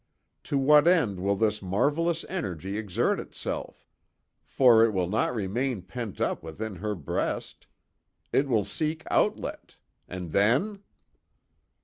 To 0.45 0.57
what 0.57 0.87
end 0.87 1.19
will 1.19 1.35
this 1.35 1.61
marvelous 1.61 2.25
energy 2.27 2.75
exert 2.75 3.19
itself? 3.19 3.87
For, 4.43 4.83
it 4.83 4.93
will 4.93 5.07
not 5.07 5.35
remain 5.35 5.83
pent 5.83 6.19
up 6.19 6.41
within 6.41 6.77
her 6.77 6.95
breast. 6.95 7.67
It 8.33 8.47
will 8.47 8.65
seek 8.65 9.03
outlet. 9.11 9.77
And 10.07 10.31
then?" 10.31 10.81